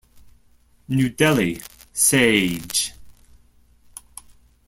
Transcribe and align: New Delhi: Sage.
New 0.87 1.09
Delhi: 1.11 1.61
Sage. 1.93 2.95